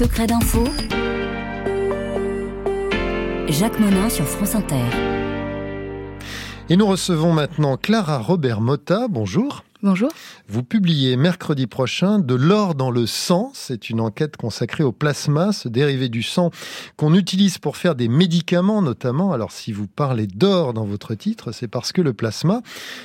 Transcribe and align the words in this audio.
secrets 0.00 0.26
d'info. 0.26 0.64
Jacques 3.48 3.78
Monin 3.78 4.08
sur 4.08 4.24
France 4.24 4.54
Inter. 4.54 4.76
Et 6.70 6.76
nous 6.78 6.86
recevons 6.86 7.34
maintenant 7.34 7.76
Clara 7.76 8.16
Robert 8.16 8.62
Motta. 8.62 9.08
Bonjour. 9.10 9.62
Bonjour. 9.82 10.10
Vous 10.46 10.62
publiez 10.62 11.16
mercredi 11.16 11.66
prochain 11.66 12.18
De 12.18 12.34
l'or 12.34 12.74
dans 12.74 12.90
le 12.90 13.06
sang. 13.06 13.50
C'est 13.54 13.88
une 13.88 14.02
enquête 14.02 14.36
consacrée 14.36 14.84
au 14.84 14.92
plasma, 14.92 15.52
ce 15.52 15.70
dérivé 15.70 16.10
du 16.10 16.22
sang 16.22 16.50
qu'on 16.98 17.14
utilise 17.14 17.56
pour 17.56 17.78
faire 17.78 17.94
des 17.94 18.08
médicaments 18.08 18.82
notamment. 18.82 19.32
Alors 19.32 19.52
si 19.52 19.72
vous 19.72 19.86
parlez 19.86 20.26
d'or 20.26 20.74
dans 20.74 20.84
votre 20.84 21.14
titre, 21.14 21.52
c'est 21.52 21.66
parce 21.66 21.92
que 21.92 22.02
le 22.02 22.12
plasma, 22.12 22.60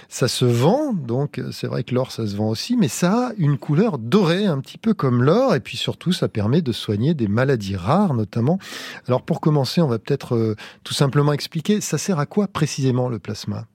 ça 0.10 0.28
se 0.28 0.44
vend. 0.44 0.92
Donc 0.92 1.42
c'est 1.54 1.68
vrai 1.68 1.86
que 1.86 1.96
l'or, 1.96 2.12
ça 2.12 2.28
se 2.28 2.36
vend 2.36 2.50
aussi, 2.50 2.76
mais 2.76 2.90
ça 2.90 3.28
a 3.28 3.32
une 3.38 3.58
couleur 3.58 3.98
dorée, 3.98 4.46
un 4.46 4.60
petit 4.60 4.78
peu 4.78 4.94
comme 4.94 5.24
l'or. 5.24 5.56
Et 5.56 5.62
puis 5.62 5.78
surtout, 5.78 6.12
ça 6.12 6.28
permet 6.28 6.62
de 6.62 6.74
soigner 6.74 7.14
des 7.14 7.30
maladies 7.30 7.78
rares 7.78 8.14
notamment. 8.14 8.60
Alors 9.08 9.22
pour 9.22 9.40
commencer, 9.40 9.80
on 9.80 9.88
va 9.88 9.98
peut-être 9.98 10.36
euh, 10.36 10.58
tout 10.84 10.94
simplement 10.94 11.32
expliquer, 11.32 11.80
ça 11.80 11.98
sert 11.98 12.20
à 12.20 12.26
quoi 12.26 12.50
précisément 12.50 13.08
le 13.08 13.20
plasma? 13.20 13.66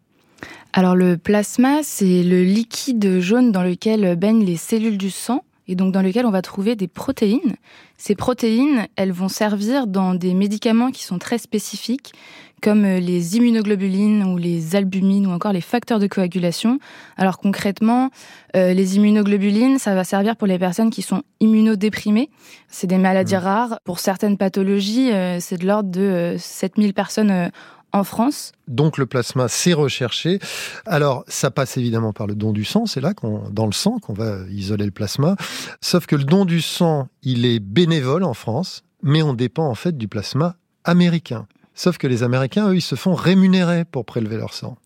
Alors 0.72 0.94
le 0.94 1.16
plasma, 1.16 1.82
c'est 1.82 2.22
le 2.22 2.44
liquide 2.44 3.18
jaune 3.18 3.50
dans 3.50 3.62
lequel 3.62 4.14
baignent 4.16 4.44
les 4.44 4.56
cellules 4.56 4.98
du 4.98 5.10
sang 5.10 5.42
et 5.70 5.76
donc 5.76 5.92
dans 5.92 6.02
lequel 6.02 6.26
on 6.26 6.30
va 6.30 6.42
trouver 6.42 6.74
des 6.74 6.88
protéines. 6.88 7.56
Ces 7.96 8.14
protéines, 8.14 8.86
elles 8.96 9.12
vont 9.12 9.28
servir 9.28 9.86
dans 9.86 10.14
des 10.14 10.34
médicaments 10.34 10.90
qui 10.90 11.04
sont 11.04 11.18
très 11.18 11.38
spécifiques, 11.38 12.12
comme 12.60 12.82
les 12.82 13.36
immunoglobulines 13.36 14.24
ou 14.24 14.36
les 14.36 14.76
albumines 14.76 15.26
ou 15.26 15.30
encore 15.30 15.52
les 15.52 15.60
facteurs 15.60 15.98
de 15.98 16.06
coagulation. 16.06 16.78
Alors 17.16 17.38
concrètement, 17.38 18.10
euh, 18.56 18.72
les 18.74 18.96
immunoglobulines, 18.96 19.78
ça 19.78 19.94
va 19.94 20.04
servir 20.04 20.36
pour 20.36 20.46
les 20.46 20.58
personnes 20.58 20.90
qui 20.90 21.02
sont 21.02 21.22
immunodéprimées. 21.40 22.30
C'est 22.68 22.86
des 22.86 22.98
maladies 22.98 23.36
mmh. 23.36 23.38
rares. 23.38 23.80
Pour 23.84 23.98
certaines 23.98 24.36
pathologies, 24.36 25.12
euh, 25.12 25.38
c'est 25.40 25.56
de 25.56 25.66
l'ordre 25.66 25.90
de 25.90 26.36
7000 26.38 26.90
euh, 26.90 26.92
personnes 26.92 27.50
en 27.92 28.04
France. 28.04 28.52
Donc 28.68 28.98
le 28.98 29.06
plasma, 29.06 29.48
c'est 29.48 29.72
recherché. 29.72 30.38
Alors 30.86 31.24
ça 31.28 31.50
passe 31.50 31.76
évidemment 31.76 32.12
par 32.12 32.26
le 32.26 32.34
don 32.34 32.52
du 32.52 32.64
sang, 32.64 32.86
c'est 32.86 33.00
là 33.00 33.14
qu'on, 33.14 33.48
dans 33.50 33.66
le 33.66 33.72
sang 33.72 33.98
qu'on 33.98 34.14
va 34.14 34.38
isoler 34.50 34.84
le 34.84 34.90
plasma. 34.90 35.36
Sauf 35.80 36.06
que 36.06 36.16
le 36.16 36.24
don 36.24 36.44
du 36.44 36.60
sang, 36.60 37.08
il 37.22 37.46
est 37.46 37.60
bénévole 37.60 38.24
en 38.24 38.34
France, 38.34 38.82
mais 39.02 39.22
on 39.22 39.34
dépend 39.34 39.66
en 39.66 39.74
fait 39.74 39.96
du 39.96 40.08
plasma 40.08 40.56
américain. 40.84 41.46
Sauf 41.74 41.98
que 41.98 42.06
les 42.06 42.22
Américains, 42.22 42.68
eux, 42.68 42.76
ils 42.76 42.82
se 42.82 42.94
font 42.94 43.14
rémunérer 43.14 43.84
pour 43.84 44.04
prélever 44.04 44.36
leur 44.36 44.52
sang. 44.52 44.76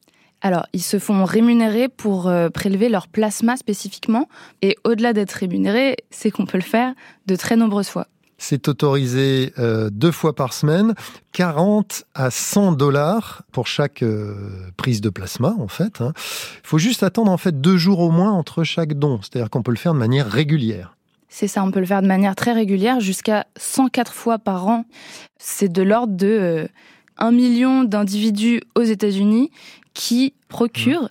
Alors, 0.43 0.67
ils 0.73 0.83
se 0.83 0.99
font 0.99 1.25
rémunérer 1.25 1.89
pour 1.89 2.29
euh, 2.29 2.51
prélever 2.51 2.89
leur 2.91 3.09
plasma 3.09 3.57
spécifiquement. 3.57 4.29
Et 4.61 4.77
au-delà 4.85 5.15
d'être 5.15 5.33
rémunérés, 5.33 5.97
c'est 6.11 6.31
qu'on 6.31 6.45
peut 6.45 6.59
le 6.59 6.63
faire 6.63 6.95
de 7.27 7.35
très 7.35 7.57
nombreuses 7.57 7.89
fois. 7.89 8.09
C'est 8.39 8.69
autorisé 8.69 9.53
euh, 9.59 9.91
deux 9.91 10.11
fois 10.11 10.35
par 10.35 10.53
semaine, 10.53 10.95
40 11.33 12.05
à 12.15 12.31
100 12.31 12.73
dollars 12.73 13.43
pour 13.53 13.67
chaque 13.67 14.03
euh, 14.03 14.35
prise 14.77 15.01
de 15.01 15.09
plasma 15.09 15.55
en 15.59 15.69
fait. 15.69 15.99
Il 16.01 16.05
hein. 16.05 16.13
faut 16.63 16.79
juste 16.79 17.03
attendre 17.03 17.31
en 17.31 17.37
fait 17.37 17.61
deux 17.61 17.77
jours 17.77 18.01
au 18.01 18.11
moins 18.11 18.33
entre 18.33 18.65
chaque 18.65 18.95
don, 18.95 19.21
c'est-à-dire 19.23 19.51
qu'on 19.51 19.63
peut 19.63 19.71
le 19.71 19.77
faire 19.77 19.95
de 19.95 19.99
manière 19.99 20.29
régulière. 20.29 20.95
C'est 21.37 21.49
ça, 21.49 21.65
on 21.65 21.73
peut 21.73 21.81
le 21.81 21.87
faire 21.87 22.01
de 22.01 22.07
manière 22.07 22.37
très 22.37 22.53
régulière, 22.53 23.01
jusqu'à 23.01 23.47
104 23.57 24.13
fois 24.13 24.39
par 24.39 24.69
an. 24.69 24.85
C'est 25.37 25.69
de 25.69 25.83
l'ordre 25.83 26.17
de 26.17 26.69
1 27.19 27.27
euh, 27.27 27.31
million 27.33 27.83
d'individus 27.83 28.61
aux 28.77 28.85
États-Unis 28.85 29.51
qui 29.95 30.35
procurent 30.49 31.09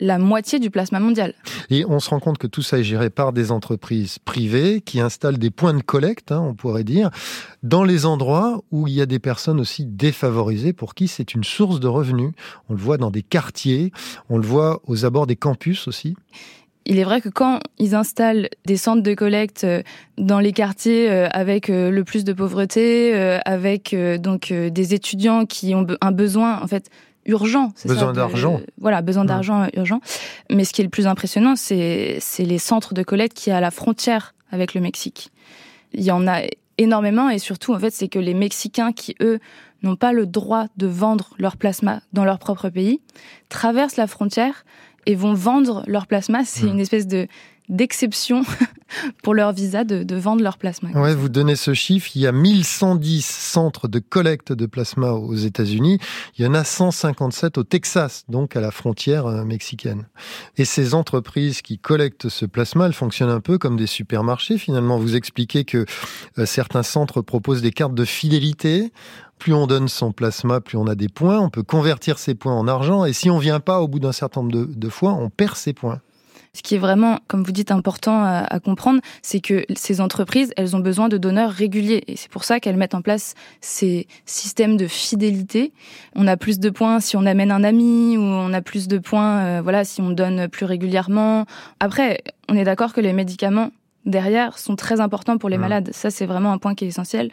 la 0.00 0.18
moitié 0.18 0.58
du 0.58 0.70
plasma 0.70 1.00
mondial. 1.00 1.34
Et 1.70 1.84
on 1.86 2.00
se 2.00 2.10
rend 2.10 2.20
compte 2.20 2.38
que 2.38 2.46
tout 2.46 2.62
ça 2.62 2.78
est 2.78 2.84
géré 2.84 3.10
par 3.10 3.32
des 3.32 3.50
entreprises 3.50 4.18
privées 4.18 4.80
qui 4.80 5.00
installent 5.00 5.38
des 5.38 5.50
points 5.50 5.74
de 5.74 5.82
collecte, 5.82 6.32
hein, 6.32 6.40
on 6.40 6.54
pourrait 6.54 6.84
dire, 6.84 7.10
dans 7.62 7.84
les 7.84 8.06
endroits 8.06 8.62
où 8.70 8.86
il 8.86 8.94
y 8.94 9.00
a 9.00 9.06
des 9.06 9.18
personnes 9.18 9.60
aussi 9.60 9.86
défavorisées 9.86 10.72
pour 10.72 10.94
qui 10.94 11.08
c'est 11.08 11.34
une 11.34 11.44
source 11.44 11.80
de 11.80 11.88
revenus. 11.88 12.32
On 12.68 12.74
le 12.74 12.80
voit 12.80 12.98
dans 12.98 13.10
des 13.10 13.22
quartiers, 13.22 13.92
on 14.28 14.38
le 14.38 14.46
voit 14.46 14.80
aux 14.86 15.04
abords 15.04 15.26
des 15.26 15.36
campus 15.36 15.88
aussi. 15.88 16.16
Il 16.88 17.00
est 17.00 17.04
vrai 17.04 17.20
que 17.20 17.28
quand 17.28 17.58
ils 17.78 17.96
installent 17.96 18.48
des 18.64 18.76
centres 18.76 19.02
de 19.02 19.12
collecte 19.14 19.64
euh, 19.64 19.82
dans 20.18 20.38
les 20.38 20.52
quartiers 20.52 21.10
euh, 21.10 21.28
avec 21.32 21.68
euh, 21.68 21.90
le 21.90 22.04
plus 22.04 22.22
de 22.24 22.32
pauvreté, 22.32 23.12
avec 23.44 23.94
donc 24.20 24.52
des 24.52 24.94
étudiants 24.94 25.46
qui 25.46 25.74
ont 25.74 25.86
un 26.00 26.12
besoin 26.12 26.62
en 26.62 26.66
fait 26.66 26.88
urgent. 27.26 27.72
Besoin 27.84 28.12
d'argent. 28.12 28.60
voilà, 28.78 29.02
besoin 29.02 29.24
mmh. 29.24 29.26
d'argent 29.26 29.66
urgent. 29.74 30.00
Mais 30.50 30.64
ce 30.64 30.72
qui 30.72 30.80
est 30.80 30.84
le 30.84 30.90
plus 30.90 31.06
impressionnant, 31.06 31.56
c'est 31.56 32.20
les 32.38 32.58
centres 32.58 32.94
de 32.94 33.02
collecte 33.02 33.36
qui 33.36 33.50
est 33.50 33.54
à 33.54 33.60
la 33.60 33.70
frontière 33.70 34.34
avec 34.50 34.74
le 34.74 34.80
Mexique. 34.80 35.30
Il 35.92 36.02
y 36.02 36.10
en 36.10 36.28
a 36.28 36.42
énormément 36.78 37.28
et 37.30 37.38
surtout, 37.38 37.74
en 37.74 37.78
fait, 37.78 37.90
c'est 37.90 38.08
que 38.08 38.18
les 38.18 38.34
Mexicains 38.34 38.92
qui, 38.92 39.14
eux, 39.20 39.40
n'ont 39.82 39.96
pas 39.96 40.12
le 40.12 40.26
droit 40.26 40.66
de 40.76 40.86
vendre 40.86 41.30
leur 41.38 41.56
plasma 41.56 42.00
dans 42.12 42.24
leur 42.24 42.38
propre 42.38 42.68
pays, 42.68 43.00
traversent 43.48 43.96
la 43.96 44.06
frontière 44.06 44.64
et 45.06 45.14
vont 45.14 45.34
vendre 45.34 45.82
leur 45.86 46.06
plasma. 46.06 46.44
C'est 46.44 46.66
mmh. 46.66 46.68
une 46.68 46.80
espèce 46.80 47.06
de 47.06 47.26
d'exception 47.68 48.44
pour 49.22 49.34
leur 49.34 49.52
visa 49.52 49.84
de, 49.84 50.16
vendre 50.16 50.42
leur 50.42 50.58
plasma. 50.58 50.90
Ouais, 50.90 51.14
vous 51.14 51.28
donnez 51.28 51.56
ce 51.56 51.74
chiffre. 51.74 52.10
Il 52.14 52.22
y 52.22 52.26
a 52.26 52.32
1110 52.32 53.24
centres 53.24 53.88
de 53.88 53.98
collecte 53.98 54.52
de 54.52 54.66
plasma 54.66 55.12
aux 55.12 55.34
États-Unis. 55.34 55.98
Il 56.38 56.44
y 56.44 56.48
en 56.48 56.54
a 56.54 56.64
157 56.64 57.58
au 57.58 57.64
Texas, 57.64 58.24
donc 58.28 58.56
à 58.56 58.60
la 58.60 58.70
frontière 58.70 59.26
euh, 59.26 59.44
mexicaine. 59.44 60.06
Et 60.56 60.64
ces 60.64 60.94
entreprises 60.94 61.62
qui 61.62 61.78
collectent 61.78 62.28
ce 62.28 62.46
plasma, 62.46 62.86
elles 62.86 62.92
fonctionnent 62.92 63.30
un 63.30 63.40
peu 63.40 63.58
comme 63.58 63.76
des 63.76 63.86
supermarchés. 63.86 64.58
Finalement, 64.58 64.98
vous 64.98 65.16
expliquez 65.16 65.64
que 65.64 65.84
euh, 66.38 66.46
certains 66.46 66.82
centres 66.82 67.22
proposent 67.22 67.62
des 67.62 67.72
cartes 67.72 67.94
de 67.94 68.04
fidélité 68.04 68.92
plus 69.38 69.52
on 69.52 69.66
donne 69.66 69.86
son 69.88 70.12
plasma, 70.12 70.62
plus 70.62 70.78
on 70.78 70.86
a 70.86 70.94
des 70.94 71.10
points. 71.10 71.38
On 71.38 71.50
peut 71.50 71.62
convertir 71.62 72.18
ces 72.18 72.34
points 72.34 72.54
en 72.54 72.66
argent. 72.66 73.04
Et 73.04 73.12
si 73.12 73.28
on 73.28 73.36
vient 73.36 73.60
pas 73.60 73.82
au 73.82 73.86
bout 73.86 73.98
d'un 74.00 74.12
certain 74.12 74.40
nombre 74.40 74.66
de 74.66 74.88
fois, 74.88 75.12
on 75.12 75.28
perd 75.28 75.56
ses 75.56 75.74
points. 75.74 76.00
Ce 76.56 76.62
qui 76.62 76.74
est 76.74 76.78
vraiment, 76.78 77.18
comme 77.28 77.42
vous 77.42 77.52
dites, 77.52 77.70
important 77.70 78.24
à, 78.24 78.60
comprendre, 78.60 79.02
c'est 79.20 79.40
que 79.40 79.66
ces 79.76 80.00
entreprises, 80.00 80.54
elles 80.56 80.74
ont 80.74 80.78
besoin 80.78 81.10
de 81.10 81.18
donneurs 81.18 81.50
réguliers. 81.50 82.02
Et 82.06 82.16
c'est 82.16 82.30
pour 82.30 82.44
ça 82.44 82.60
qu'elles 82.60 82.78
mettent 82.78 82.94
en 82.94 83.02
place 83.02 83.34
ces 83.60 84.06
systèmes 84.24 84.78
de 84.78 84.86
fidélité. 84.86 85.74
On 86.14 86.26
a 86.26 86.38
plus 86.38 86.58
de 86.58 86.70
points 86.70 87.00
si 87.00 87.14
on 87.14 87.26
amène 87.26 87.50
un 87.50 87.62
ami, 87.62 88.16
ou 88.16 88.22
on 88.22 88.54
a 88.54 88.62
plus 88.62 88.88
de 88.88 88.96
points, 88.96 89.44
euh, 89.44 89.60
voilà, 89.62 89.84
si 89.84 90.00
on 90.00 90.08
donne 90.12 90.48
plus 90.48 90.64
régulièrement. 90.64 91.44
Après, 91.78 92.22
on 92.48 92.56
est 92.56 92.64
d'accord 92.64 92.94
que 92.94 93.02
les 93.02 93.12
médicaments 93.12 93.70
derrière 94.06 94.58
sont 94.58 94.76
très 94.76 94.98
importants 95.02 95.36
pour 95.36 95.50
les 95.50 95.58
mmh. 95.58 95.60
malades. 95.60 95.90
Ça, 95.92 96.10
c'est 96.10 96.24
vraiment 96.24 96.52
un 96.52 96.58
point 96.58 96.74
qui 96.74 96.86
est 96.86 96.88
essentiel. 96.88 97.30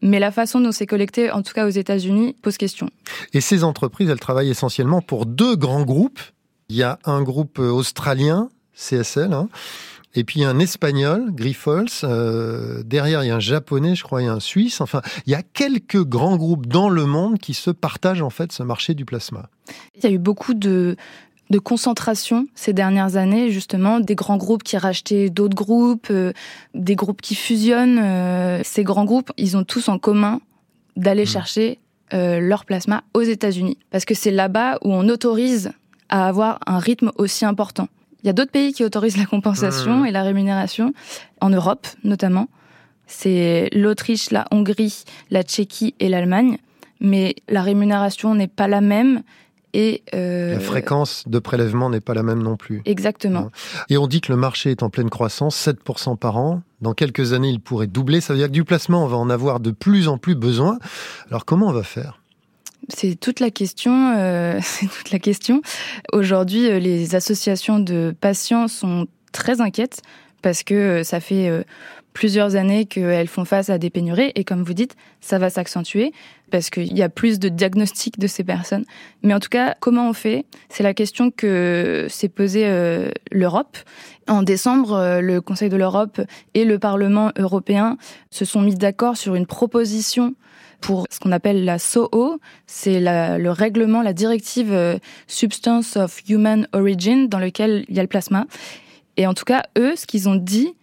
Mais 0.00 0.20
la 0.20 0.30
façon 0.30 0.62
dont 0.62 0.72
c'est 0.72 0.86
collecté, 0.86 1.30
en 1.30 1.42
tout 1.42 1.52
cas 1.52 1.66
aux 1.66 1.70
États-Unis, 1.70 2.34
pose 2.40 2.56
question. 2.56 2.88
Et 3.34 3.42
ces 3.42 3.62
entreprises, 3.62 4.08
elles 4.08 4.20
travaillent 4.20 4.50
essentiellement 4.50 5.02
pour 5.02 5.26
deux 5.26 5.54
grands 5.54 5.82
groupes 5.82 6.20
il 6.68 6.76
y 6.76 6.82
a 6.82 6.98
un 7.04 7.22
groupe 7.22 7.58
euh, 7.58 7.70
australien, 7.70 8.50
CSL, 8.74 9.32
hein, 9.32 9.48
et 10.14 10.24
puis 10.24 10.44
un 10.44 10.58
espagnol, 10.58 11.32
Grifols. 11.32 11.86
Euh, 12.04 12.82
derrière, 12.84 13.24
il 13.24 13.28
y 13.28 13.30
a 13.30 13.36
un 13.36 13.40
japonais, 13.40 13.94
je 13.94 14.02
crois, 14.02 14.22
et 14.22 14.26
un 14.26 14.40
suisse. 14.40 14.80
Enfin, 14.80 15.00
il 15.26 15.32
y 15.32 15.34
a 15.34 15.42
quelques 15.42 16.04
grands 16.04 16.36
groupes 16.36 16.66
dans 16.66 16.88
le 16.88 17.06
monde 17.06 17.38
qui 17.38 17.54
se 17.54 17.70
partagent 17.70 18.22
en 18.22 18.30
fait 18.30 18.52
ce 18.52 18.62
marché 18.62 18.94
du 18.94 19.04
plasma. 19.04 19.48
Il 19.94 20.04
y 20.04 20.06
a 20.06 20.10
eu 20.10 20.18
beaucoup 20.18 20.54
de, 20.54 20.96
de 21.50 21.58
concentration 21.58 22.46
ces 22.54 22.72
dernières 22.72 23.16
années, 23.16 23.50
justement, 23.50 24.00
des 24.00 24.14
grands 24.14 24.38
groupes 24.38 24.62
qui 24.62 24.76
rachetaient 24.76 25.30
d'autres 25.30 25.56
groupes, 25.56 26.08
euh, 26.10 26.32
des 26.74 26.96
groupes 26.96 27.22
qui 27.22 27.34
fusionnent. 27.34 28.62
ces 28.64 28.84
grands 28.84 29.04
groupes, 29.04 29.32
ils 29.38 29.56
ont 29.56 29.64
tous 29.64 29.88
en 29.88 29.98
commun 29.98 30.40
d'aller 30.96 31.24
mmh. 31.24 31.26
chercher 31.26 31.78
leur 32.12 32.64
plasma 32.64 33.04
aux 33.14 33.22
États-Unis. 33.22 33.78
Parce 33.90 34.06
que 34.06 34.14
c'est 34.14 34.30
là-bas 34.30 34.78
où 34.82 34.92
on 34.92 35.08
autorise 35.10 35.72
à 36.08 36.26
avoir 36.26 36.60
un 36.66 36.78
rythme 36.78 37.12
aussi 37.16 37.44
important. 37.44 37.88
Il 38.22 38.26
y 38.26 38.30
a 38.30 38.32
d'autres 38.32 38.50
pays 38.50 38.72
qui 38.72 38.84
autorisent 38.84 39.16
la 39.16 39.26
compensation 39.26 39.98
mmh. 39.98 40.06
et 40.06 40.10
la 40.10 40.22
rémunération, 40.22 40.92
en 41.40 41.50
Europe 41.50 41.86
notamment. 42.04 42.48
C'est 43.06 43.70
l'Autriche, 43.72 44.30
la 44.30 44.44
Hongrie, 44.50 45.04
la 45.30 45.42
Tchéquie 45.42 45.94
et 45.98 46.08
l'Allemagne. 46.08 46.58
Mais 47.00 47.36
la 47.48 47.62
rémunération 47.62 48.34
n'est 48.34 48.48
pas 48.48 48.66
la 48.66 48.80
même 48.80 49.22
et 49.74 50.02
euh... 50.14 50.54
la 50.54 50.60
fréquence 50.60 51.24
de 51.26 51.38
prélèvement 51.38 51.90
n'est 51.90 52.00
pas 52.00 52.14
la 52.14 52.22
même 52.22 52.42
non 52.42 52.56
plus. 52.56 52.82
Exactement. 52.84 53.50
Et 53.90 53.98
on 53.98 54.06
dit 54.06 54.20
que 54.20 54.32
le 54.32 54.38
marché 54.38 54.70
est 54.70 54.82
en 54.82 54.90
pleine 54.90 55.10
croissance, 55.10 55.56
7% 55.56 56.16
par 56.16 56.36
an. 56.36 56.62
Dans 56.80 56.94
quelques 56.94 57.32
années, 57.32 57.50
il 57.50 57.60
pourrait 57.60 57.86
doubler. 57.86 58.20
Ça 58.20 58.32
veut 58.32 58.38
dire 58.38 58.48
que 58.48 58.52
du 58.52 58.64
placement, 58.64 59.04
on 59.04 59.08
va 59.08 59.16
en 59.16 59.30
avoir 59.30 59.60
de 59.60 59.70
plus 59.70 60.08
en 60.08 60.18
plus 60.18 60.34
besoin. 60.34 60.78
Alors 61.30 61.44
comment 61.44 61.68
on 61.68 61.72
va 61.72 61.82
faire? 61.82 62.20
C'est 62.88 63.14
toute 63.14 63.40
la 63.40 63.50
question. 63.50 64.14
Euh, 64.16 64.58
c'est 64.62 64.86
toute 64.86 65.10
la 65.10 65.18
question. 65.18 65.62
Aujourd'hui, 66.12 66.68
euh, 66.68 66.78
les 66.78 67.14
associations 67.14 67.78
de 67.78 68.14
patients 68.18 68.68
sont 68.68 69.06
très 69.32 69.60
inquiètes 69.60 70.02
parce 70.42 70.62
que 70.62 70.74
euh, 70.74 71.04
ça 71.04 71.20
fait 71.20 71.64
plusieurs 72.18 72.56
années 72.56 72.84
qu'elles 72.86 73.28
font 73.28 73.44
face 73.44 73.70
à 73.70 73.78
des 73.78 73.90
pénuries. 73.90 74.32
Et 74.34 74.42
comme 74.42 74.64
vous 74.64 74.74
dites, 74.74 74.96
ça 75.20 75.38
va 75.38 75.50
s'accentuer 75.50 76.12
parce 76.50 76.68
qu'il 76.68 76.96
y 76.96 77.02
a 77.02 77.08
plus 77.08 77.38
de 77.38 77.48
diagnostics 77.48 78.18
de 78.18 78.26
ces 78.26 78.42
personnes. 78.42 78.84
Mais 79.22 79.34
en 79.34 79.38
tout 79.38 79.48
cas, 79.48 79.76
comment 79.78 80.08
on 80.08 80.12
fait? 80.12 80.44
C'est 80.68 80.82
la 80.82 80.94
question 80.94 81.30
que 81.30 82.06
s'est 82.08 82.28
posée 82.28 82.66
euh, 82.66 83.10
l'Europe. 83.30 83.76
En 84.26 84.42
décembre, 84.42 84.94
euh, 84.94 85.20
le 85.20 85.40
Conseil 85.40 85.68
de 85.68 85.76
l'Europe 85.76 86.20
et 86.54 86.64
le 86.64 86.80
Parlement 86.80 87.30
européen 87.38 87.98
se 88.30 88.44
sont 88.44 88.62
mis 88.62 88.74
d'accord 88.74 89.16
sur 89.16 89.36
une 89.36 89.46
proposition 89.46 90.34
pour 90.80 91.06
ce 91.10 91.18
qu'on 91.18 91.32
appelle 91.32 91.64
la 91.64 91.78
SOO, 91.78 92.40
c'est 92.66 93.00
le 93.00 93.50
règlement, 93.50 94.02
la 94.02 94.12
directive 94.12 94.72
euh, 94.72 94.98
Substance 95.26 95.96
of 95.96 96.22
Human 96.28 96.68
Origin, 96.72 97.28
dans 97.28 97.38
lequel 97.38 97.84
il 97.88 97.96
y 97.96 97.98
a 97.98 98.02
le 98.02 98.08
plasma. 98.08 98.46
Et 99.16 99.26
en 99.26 99.34
tout 99.34 99.44
cas, 99.44 99.64
eux, 99.76 99.94
ce 99.96 100.06
qu'ils 100.06 100.28
ont 100.28 100.36
dit, 100.36 100.74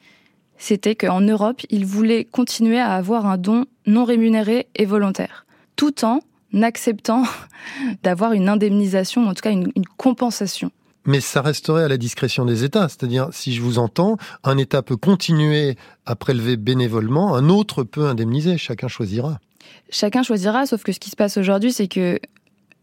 c'était 0.58 0.96
qu'en 0.96 1.22
Europe, 1.22 1.62
ils 1.70 1.86
voulaient 1.86 2.26
continuer 2.26 2.80
à 2.80 2.94
avoir 2.94 3.26
un 3.26 3.38
don 3.38 3.66
non 3.86 4.04
rémunéré 4.04 4.68
et 4.76 4.86
volontaire, 4.86 5.46
tout 5.76 6.04
en 6.04 6.20
acceptant 6.62 7.24
d'avoir 8.04 8.34
une 8.34 8.50
indemnisation, 8.50 9.28
en 9.28 9.34
tout 9.34 9.42
cas 9.42 9.52
une, 9.52 9.72
une 9.76 9.86
compensation. 9.98 10.72
Mais 11.06 11.22
ça 11.22 11.42
resterait 11.42 11.84
à 11.84 11.88
la 11.88 11.98
discrétion 11.98 12.46
des 12.46 12.64
États. 12.64 12.90
C'est-à-dire, 12.90 13.30
si 13.32 13.54
je 13.54 13.62
vous 13.62 13.78
entends, 13.78 14.18
un 14.44 14.58
État 14.58 14.82
peut 14.82 14.98
continuer 14.98 15.78
à 16.06 16.16
prélever 16.16 16.58
bénévolement, 16.58 17.36
un 17.36 17.50
autre 17.50 17.84
peut 17.84 18.06
indemniser. 18.06 18.58
Chacun 18.58 18.88
choisira. 18.88 19.40
Chacun 19.90 20.24
choisira, 20.24 20.66
sauf 20.66 20.84
que 20.84 20.92
ce 20.92 21.00
qui 21.00 21.10
se 21.10 21.16
passe 21.16 21.38
aujourd'hui, 21.38 21.72
c'est 21.72 21.88
que 21.88 22.20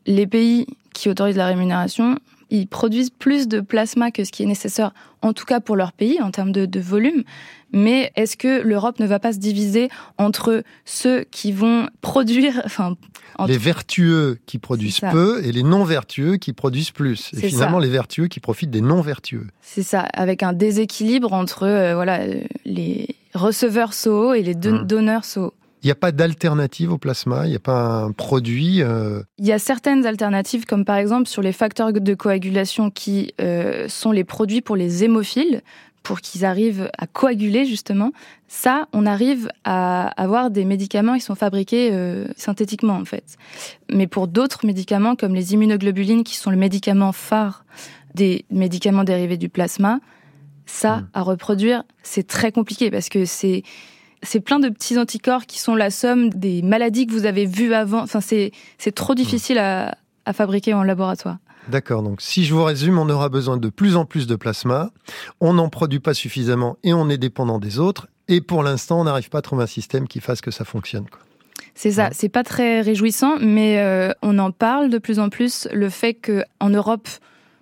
les 0.06 0.26
pays 0.26 0.67
qui 0.94 1.08
autorisent 1.08 1.37
la 1.37 1.46
rémunération, 1.46 2.19
ils 2.52 2.67
produisent 2.67 3.11
plus 3.11 3.49
de 3.49 3.61
plasma 3.61 4.11
que 4.11 4.25
ce 4.25 4.31
qui 4.31 4.43
est 4.43 4.46
nécessaire, 4.46 4.93
en 5.23 5.32
tout 5.32 5.46
cas 5.46 5.61
pour 5.61 5.75
leur 5.75 5.93
pays, 5.93 6.20
en 6.20 6.31
termes 6.31 6.52
de, 6.52 6.81
volume. 6.81 7.25
Mais 7.73 8.12
est-ce 8.14 8.37
que 8.37 8.61
l'Europe 8.61 9.00
ne 9.00 9.06
va 9.06 9.19
pas 9.19 9.32
se 9.32 9.38
diviser 9.38 9.88
entre 10.19 10.62
ceux 10.84 11.25
qui 11.31 11.52
vont 11.52 11.88
produire, 12.02 12.61
enfin, 12.67 12.96
les 13.49 13.56
vertueux 13.56 14.38
qui 14.44 14.58
produisent 14.58 15.00
peu 15.00 15.43
et 15.44 15.52
les 15.52 15.62
non 15.62 15.84
vertueux 15.84 16.37
qui 16.37 16.52
produisent 16.52 16.90
plus. 16.90 17.31
Et 17.32 17.49
finalement, 17.49 17.79
les 17.79 17.88
vertueux 17.88 18.29
qui 18.29 18.40
profitent 18.40 18.70
des 18.70 18.82
non 18.82 19.00
vertueux. 19.00 19.46
C'est 19.62 19.82
ça, 19.82 20.00
avec 20.00 20.43
un 20.43 20.52
déséquilibre 20.52 21.32
entre 21.32 21.62
euh, 21.62 21.94
voilà 21.94 22.20
les 22.67 23.17
receveurs 23.34 23.94
SOO 23.94 24.34
et 24.34 24.43
les 24.43 24.55
mmh. 24.55 24.84
donneurs 24.84 25.25
SOO. 25.25 25.55
Il 25.82 25.87
n'y 25.87 25.93
a 25.93 25.96
pas 25.96 26.12
d'alternative 26.12 26.93
au 26.93 26.99
plasma 26.99 27.46
Il 27.46 27.50
n'y 27.50 27.56
a 27.56 27.61
pas 27.61 28.02
un 28.05 28.12
produit 28.12 28.82
euh, 28.82 29.23
Il 29.38 29.46
y 29.46 29.52
a 29.52 29.58
certaines 29.58 30.06
alternatives, 30.06 30.64
comme 30.64 30.84
par 30.84 30.96
exemple 30.96 31.29
sur 31.29 31.43
les 31.43 31.52
facteurs 31.52 31.93
de 31.93 32.14
coagulation 32.14 32.90
qui 32.90 33.34
euh, 33.40 33.88
sont 33.88 34.12
les 34.12 34.25
produits 34.25 34.61
pour 34.61 34.76
les 34.76 35.02
hémophiles, 35.02 35.62
pour 36.05 36.20
qu'ils 36.20 36.44
arrivent 36.44 36.88
à 36.99 37.06
coaguler 37.06 37.64
justement. 37.64 38.12
Ça, 38.46 38.87
on 38.93 39.06
arrive 39.06 39.49
à 39.64 40.08
avoir 40.20 40.50
des 40.50 40.64
médicaments 40.64 41.14
qui 41.14 41.20
sont 41.20 41.34
fabriqués 41.34 41.90
euh, 41.93 42.26
synthétiquement 42.37 42.96
en 42.96 43.05
fait. 43.05 43.37
Mais 43.93 44.06
pour 44.06 44.29
d'autres 44.29 44.64
médicaments, 44.64 45.17
comme 45.17 45.34
les 45.34 45.55
immunoglobulines, 45.55 46.23
qui 46.23 46.37
sont 46.37 46.50
le 46.50 46.56
médicament 46.56 47.12
phare 47.12 47.64
des 48.14 48.44
médicaments 48.50 49.05
dérivés 49.05 49.37
du 49.37 49.49
plasma, 49.49 49.99
ça, 50.67 50.99
hmm. 50.99 51.08
à 51.14 51.23
reproduire, 51.23 51.82
c'est 52.02 52.26
très 52.26 52.52
compliqué 52.52 52.90
parce 52.90 53.08
que 53.08 53.25
c'est 53.25 53.62
c'est 54.22 54.40
plein 54.40 54.58
de 54.58 54.69
petits 54.69 54.98
anticorps 54.98 55.46
qui 55.46 55.60
sont 55.60 55.74
la 55.74 55.90
somme 55.90 56.30
des 56.30 56.62
maladies 56.62 57.06
que 57.06 57.12
vous 57.12 57.26
avez 57.26 57.46
vues 57.46 57.74
avant. 57.74 58.02
Enfin, 58.02 58.20
c'est, 58.20 58.52
c'est 58.78 58.92
trop 58.92 59.14
difficile 59.14 59.58
à, 59.58 59.96
à 60.24 60.32
fabriquer 60.32 60.74
en 60.74 60.82
laboratoire. 60.82 61.38
D'accord, 61.69 62.02
donc 62.02 62.20
si 62.20 62.44
je 62.44 62.54
vous 62.54 62.64
résume, 62.64 62.98
on 62.98 63.08
aura 63.08 63.28
besoin 63.28 63.56
de 63.56 63.69
plus 63.69 63.96
en 63.96 64.04
plus 64.04 64.26
de 64.26 64.34
plasma, 64.34 64.90
on 65.40 65.52
n'en 65.52 65.69
produit 65.69 66.00
pas 66.00 66.14
suffisamment 66.14 66.76
et 66.82 66.92
on 66.92 67.08
est 67.08 67.19
dépendant 67.19 67.60
des 67.60 67.78
autres, 67.78 68.08
et 68.26 68.40
pour 68.40 68.64
l'instant, 68.64 69.00
on 69.00 69.04
n'arrive 69.04 69.28
pas 69.28 69.38
à 69.38 69.42
trouver 69.42 69.62
un 69.62 69.69
système 69.69 70.08
qui 70.08 70.20
fasse 70.20 70.40
que 70.40 70.50
ça 70.50 70.64
fonctionne. 70.64 71.06
Quoi. 71.08 71.20
C'est 71.74 71.92
ça, 71.92 72.10
c'est 72.12 72.28
pas 72.28 72.42
très 72.42 72.80
réjouissant, 72.80 73.36
mais 73.40 73.78
euh, 73.78 74.12
on 74.22 74.38
en 74.38 74.50
parle 74.50 74.90
de 74.90 74.98
plus 74.98 75.19
en 75.19 75.28
plus. 75.28 75.69
Le 75.72 75.88
fait 75.88 76.14
qu'en 76.14 76.69
Europe, 76.69 77.08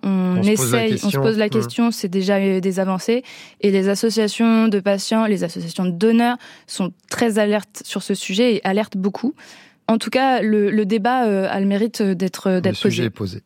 on, 0.03 0.41
essaye, 0.41 0.99
on 1.03 1.09
se 1.09 1.17
pose 1.17 1.37
la 1.37 1.47
mmh. 1.47 1.49
question, 1.49 1.91
c'est 1.91 2.07
déjà 2.07 2.59
des 2.59 2.79
avancées. 2.79 3.23
Et 3.61 3.71
les 3.71 3.89
associations 3.89 4.67
de 4.67 4.79
patients, 4.79 5.25
les 5.25 5.43
associations 5.43 5.85
de 5.85 5.91
donneurs 5.91 6.37
sont 6.67 6.91
très 7.09 7.39
alertes 7.39 7.83
sur 7.85 8.03
ce 8.03 8.13
sujet 8.13 8.55
et 8.55 8.61
alertent 8.63 8.97
beaucoup. 8.97 9.33
En 9.87 9.97
tout 9.97 10.09
cas, 10.09 10.41
le, 10.41 10.85
débat 10.85 11.25
euh, 11.25 11.47
a 11.49 11.59
le 11.59 11.65
mérite 11.65 12.01
d'être 12.01 12.61
d'être 12.61 12.81
posé. 12.81 13.09
posé. 13.09 13.43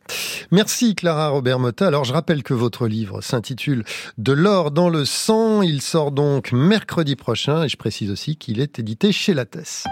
Merci 0.52 0.94
Clara 0.94 1.28
Robert 1.28 1.58
Motta. 1.58 1.88
Alors 1.88 2.04
je 2.04 2.12
rappelle 2.12 2.44
que 2.44 2.54
votre 2.54 2.86
livre 2.86 3.20
s'intitule 3.20 3.84
De 4.16 4.32
l'or 4.32 4.70
dans 4.70 4.88
le 4.88 5.04
sang. 5.04 5.62
Il 5.62 5.82
sort 5.82 6.12
donc 6.12 6.52
mercredi 6.52 7.16
prochain 7.16 7.64
et 7.64 7.68
je 7.68 7.76
précise 7.76 8.12
aussi 8.12 8.36
qu'il 8.36 8.60
est 8.60 8.78
édité 8.78 9.10
chez 9.10 9.34
Lattès. 9.34 9.84